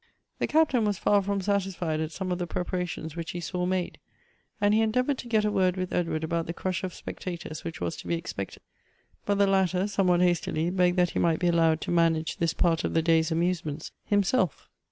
[0.39, 3.99] The Captain was far from satisfied at some of the preparations which he saw made;
[4.59, 7.79] and he endeavored to get a word with Edward about the crush of spectators which
[7.79, 8.63] was to be expected.
[9.27, 12.83] But the latter, somewhat hastily; begged that he might be allowed to manage this part
[12.83, 14.69] of tlie day's amusements himself.